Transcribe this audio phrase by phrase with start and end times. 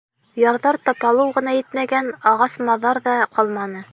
[0.43, 3.89] Ярҙар тапалыу ғына етмәгән, ағас-маҙар ҙа ҡалманы.